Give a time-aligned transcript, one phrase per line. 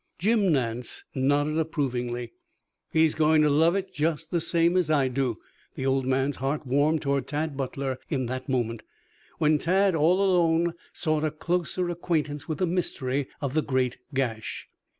[0.17, 2.33] Jim Nance nodded approvingly.
[2.91, 5.37] "He's going to love it just the same as I do."
[5.75, 8.81] The old man's heart warmed toward Tad Butler in that moment,
[9.37, 14.67] when Tad, all alone, sought a closer acquaintance with the mystery of the great gash.